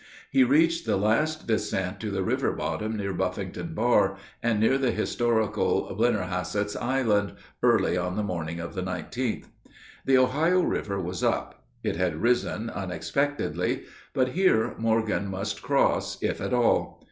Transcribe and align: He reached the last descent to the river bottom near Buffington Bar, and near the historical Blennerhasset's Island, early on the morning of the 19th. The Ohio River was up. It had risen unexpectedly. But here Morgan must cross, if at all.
He 0.31 0.43
reached 0.43 0.87
the 0.87 0.97
last 0.97 1.45
descent 1.45 1.99
to 1.99 2.09
the 2.09 2.23
river 2.23 2.53
bottom 2.53 2.97
near 2.97 3.13
Buffington 3.13 3.75
Bar, 3.75 4.17
and 4.41 4.59
near 4.59 4.79
the 4.79 4.89
historical 4.89 5.95
Blennerhasset's 5.95 6.75
Island, 6.75 7.33
early 7.61 7.97
on 7.97 8.15
the 8.15 8.23
morning 8.23 8.59
of 8.59 8.73
the 8.73 8.81
19th. 8.81 9.45
The 10.05 10.17
Ohio 10.17 10.61
River 10.61 10.99
was 10.99 11.23
up. 11.23 11.63
It 11.83 11.97
had 11.97 12.15
risen 12.19 12.71
unexpectedly. 12.71 13.83
But 14.15 14.29
here 14.29 14.73
Morgan 14.79 15.27
must 15.29 15.61
cross, 15.61 16.17
if 16.23 16.41
at 16.41 16.51
all. 16.51 16.99